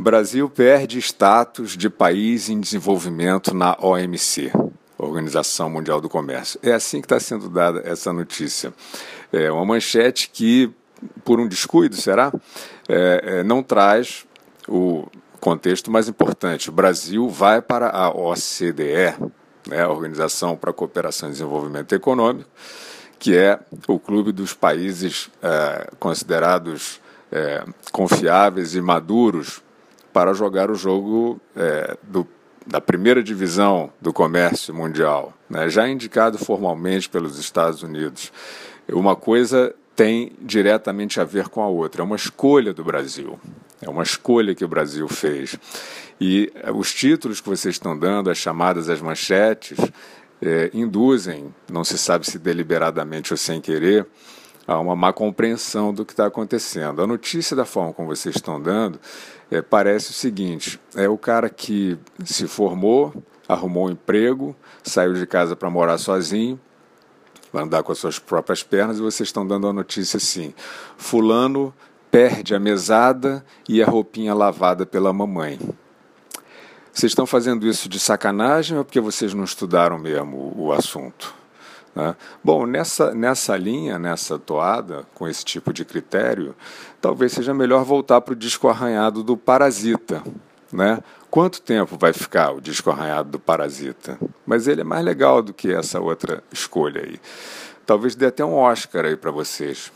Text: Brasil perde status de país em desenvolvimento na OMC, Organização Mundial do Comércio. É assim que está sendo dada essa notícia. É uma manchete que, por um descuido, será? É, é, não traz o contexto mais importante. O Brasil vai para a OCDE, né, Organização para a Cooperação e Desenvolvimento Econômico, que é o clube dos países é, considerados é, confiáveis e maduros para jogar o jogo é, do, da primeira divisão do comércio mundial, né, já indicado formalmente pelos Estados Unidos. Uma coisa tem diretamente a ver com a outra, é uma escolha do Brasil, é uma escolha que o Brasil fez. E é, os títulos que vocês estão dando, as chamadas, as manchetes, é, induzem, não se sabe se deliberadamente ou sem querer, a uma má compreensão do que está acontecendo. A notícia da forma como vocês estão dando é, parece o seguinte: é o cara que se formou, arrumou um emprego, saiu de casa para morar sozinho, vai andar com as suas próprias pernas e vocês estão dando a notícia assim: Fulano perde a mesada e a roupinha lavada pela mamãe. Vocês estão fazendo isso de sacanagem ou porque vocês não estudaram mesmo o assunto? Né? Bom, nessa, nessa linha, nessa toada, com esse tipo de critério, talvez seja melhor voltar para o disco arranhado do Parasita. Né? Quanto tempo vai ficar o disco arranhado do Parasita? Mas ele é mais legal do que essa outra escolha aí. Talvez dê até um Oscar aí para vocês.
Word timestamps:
Brasil 0.00 0.48
perde 0.48 0.98
status 0.98 1.76
de 1.76 1.90
país 1.90 2.48
em 2.48 2.58
desenvolvimento 2.58 3.54
na 3.54 3.76
OMC, 3.78 4.50
Organização 4.96 5.68
Mundial 5.68 6.00
do 6.00 6.08
Comércio. 6.08 6.58
É 6.62 6.72
assim 6.72 7.02
que 7.02 7.04
está 7.04 7.20
sendo 7.20 7.50
dada 7.50 7.82
essa 7.84 8.10
notícia. 8.10 8.72
É 9.30 9.52
uma 9.52 9.66
manchete 9.66 10.30
que, 10.32 10.72
por 11.22 11.38
um 11.38 11.46
descuido, 11.46 11.96
será? 11.96 12.32
É, 12.88 13.20
é, 13.24 13.42
não 13.42 13.62
traz 13.62 14.24
o 14.66 15.06
contexto 15.38 15.90
mais 15.90 16.08
importante. 16.08 16.70
O 16.70 16.72
Brasil 16.72 17.28
vai 17.28 17.60
para 17.60 17.90
a 17.90 18.08
OCDE, 18.08 19.14
né, 19.68 19.86
Organização 19.86 20.56
para 20.56 20.70
a 20.70 20.74
Cooperação 20.74 21.28
e 21.28 21.32
Desenvolvimento 21.32 21.94
Econômico, 21.94 22.48
que 23.18 23.36
é 23.36 23.60
o 23.86 23.98
clube 23.98 24.32
dos 24.32 24.54
países 24.54 25.30
é, 25.42 25.90
considerados 25.98 27.02
é, 27.30 27.62
confiáveis 27.92 28.74
e 28.74 28.80
maduros 28.80 29.62
para 30.12 30.32
jogar 30.32 30.70
o 30.70 30.74
jogo 30.74 31.40
é, 31.56 31.96
do, 32.02 32.26
da 32.66 32.80
primeira 32.80 33.22
divisão 33.22 33.92
do 34.00 34.12
comércio 34.12 34.74
mundial, 34.74 35.32
né, 35.48 35.68
já 35.68 35.88
indicado 35.88 36.38
formalmente 36.38 37.08
pelos 37.08 37.38
Estados 37.38 37.82
Unidos. 37.82 38.32
Uma 38.88 39.16
coisa 39.16 39.74
tem 39.94 40.32
diretamente 40.40 41.20
a 41.20 41.24
ver 41.24 41.48
com 41.48 41.62
a 41.62 41.68
outra, 41.68 42.02
é 42.02 42.04
uma 42.04 42.16
escolha 42.16 42.72
do 42.72 42.82
Brasil, 42.82 43.38
é 43.82 43.88
uma 43.88 44.02
escolha 44.02 44.54
que 44.54 44.64
o 44.64 44.68
Brasil 44.68 45.06
fez. 45.08 45.56
E 46.20 46.52
é, 46.54 46.70
os 46.70 46.92
títulos 46.94 47.40
que 47.40 47.48
vocês 47.48 47.74
estão 47.74 47.98
dando, 47.98 48.30
as 48.30 48.38
chamadas, 48.38 48.88
as 48.88 49.00
manchetes, 49.00 49.78
é, 50.42 50.70
induzem, 50.72 51.54
não 51.70 51.84
se 51.84 51.98
sabe 51.98 52.26
se 52.26 52.38
deliberadamente 52.38 53.32
ou 53.32 53.36
sem 53.36 53.60
querer, 53.60 54.06
a 54.70 54.78
uma 54.78 54.94
má 54.94 55.12
compreensão 55.12 55.92
do 55.92 56.04
que 56.04 56.12
está 56.12 56.26
acontecendo. 56.26 57.02
A 57.02 57.06
notícia 57.06 57.56
da 57.56 57.64
forma 57.64 57.92
como 57.92 58.06
vocês 58.06 58.36
estão 58.36 58.62
dando 58.62 59.00
é, 59.50 59.60
parece 59.60 60.10
o 60.10 60.14
seguinte: 60.14 60.80
é 60.94 61.08
o 61.08 61.18
cara 61.18 61.50
que 61.50 61.98
se 62.24 62.46
formou, 62.46 63.12
arrumou 63.48 63.88
um 63.88 63.90
emprego, 63.90 64.54
saiu 64.80 65.12
de 65.14 65.26
casa 65.26 65.56
para 65.56 65.68
morar 65.68 65.98
sozinho, 65.98 66.58
vai 67.52 67.64
andar 67.64 67.82
com 67.82 67.90
as 67.90 67.98
suas 67.98 68.20
próprias 68.20 68.62
pernas 68.62 68.98
e 68.98 69.02
vocês 69.02 69.28
estão 69.28 69.44
dando 69.44 69.66
a 69.66 69.72
notícia 69.72 70.18
assim: 70.18 70.54
Fulano 70.96 71.74
perde 72.08 72.54
a 72.54 72.60
mesada 72.60 73.44
e 73.68 73.82
a 73.82 73.86
roupinha 73.86 74.32
lavada 74.34 74.86
pela 74.86 75.12
mamãe. 75.12 75.58
Vocês 76.92 77.10
estão 77.10 77.26
fazendo 77.26 77.66
isso 77.66 77.88
de 77.88 77.98
sacanagem 77.98 78.78
ou 78.78 78.84
porque 78.84 79.00
vocês 79.00 79.34
não 79.34 79.42
estudaram 79.42 79.98
mesmo 79.98 80.52
o 80.56 80.72
assunto? 80.72 81.39
Né? 81.94 82.14
Bom, 82.42 82.66
nessa, 82.66 83.14
nessa 83.14 83.56
linha, 83.56 83.98
nessa 83.98 84.38
toada, 84.38 85.06
com 85.14 85.28
esse 85.28 85.44
tipo 85.44 85.72
de 85.72 85.84
critério, 85.84 86.54
talvez 87.00 87.32
seja 87.32 87.52
melhor 87.52 87.84
voltar 87.84 88.20
para 88.20 88.32
o 88.32 88.36
disco 88.36 88.68
arranhado 88.68 89.22
do 89.22 89.36
Parasita. 89.36 90.22
Né? 90.72 91.00
Quanto 91.30 91.60
tempo 91.60 91.96
vai 91.98 92.12
ficar 92.12 92.52
o 92.52 92.60
disco 92.60 92.90
arranhado 92.90 93.30
do 93.30 93.40
Parasita? 93.40 94.18
Mas 94.46 94.68
ele 94.68 94.82
é 94.82 94.84
mais 94.84 95.04
legal 95.04 95.42
do 95.42 95.52
que 95.52 95.72
essa 95.72 96.00
outra 96.00 96.42
escolha 96.52 97.02
aí. 97.02 97.20
Talvez 97.84 98.14
dê 98.14 98.26
até 98.26 98.44
um 98.44 98.54
Oscar 98.54 99.04
aí 99.04 99.16
para 99.16 99.30
vocês. 99.30 99.92